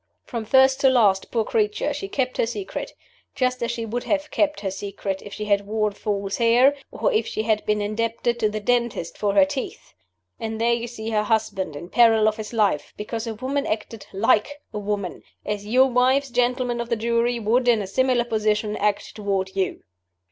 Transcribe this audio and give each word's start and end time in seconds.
From 0.25 0.45
first 0.45 0.81
to 0.81 0.89
last, 0.89 1.29
poor 1.29 1.43
creature, 1.43 1.93
she 1.93 2.07
kept 2.07 2.37
her 2.37 2.47
secret; 2.47 2.93
just 3.35 3.61
as 3.61 3.69
she 3.69 3.85
would 3.85 4.05
have 4.05 4.31
kept 4.31 4.61
her 4.61 4.71
secret 4.71 5.21
if 5.23 5.31
she 5.31 5.45
had 5.45 5.67
worn 5.67 5.93
false 5.93 6.37
hair, 6.37 6.75
or 6.91 7.13
if 7.13 7.27
she 7.27 7.43
had 7.43 7.63
been 7.67 7.83
indebted 7.83 8.39
to 8.39 8.49
the 8.49 8.59
dentist 8.59 9.15
for 9.15 9.35
her 9.35 9.45
teeth. 9.45 9.93
And 10.39 10.59
there 10.59 10.73
you 10.73 10.87
see 10.87 11.11
her 11.11 11.21
husband, 11.21 11.75
in 11.75 11.87
peril 11.89 12.27
of 12.27 12.37
his 12.37 12.51
life, 12.51 12.95
because 12.97 13.27
a 13.27 13.35
woman 13.35 13.67
acted 13.67 14.07
like 14.11 14.59
a 14.73 14.79
woman 14.79 15.21
as 15.45 15.67
your 15.67 15.85
wives, 15.85 16.31
gentlemen 16.31 16.81
of 16.81 16.89
the 16.89 16.95
Jury, 16.95 17.39
would, 17.39 17.67
in 17.67 17.79
a 17.79 17.85
similar 17.85 18.25
position, 18.25 18.75
act 18.77 19.13
toward 19.13 19.55
You." 19.55 19.83